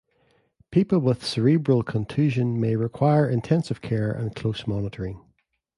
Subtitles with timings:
[0.71, 5.21] People with cerebral contusion may require intensive care and close monitoring.